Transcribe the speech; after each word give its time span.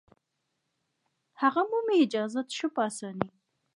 هغه 1.41 1.61
مومي 1.69 1.95
اجازت 2.05 2.47
ښه 2.57 2.67
په 2.75 2.81
اسانه 2.89 3.27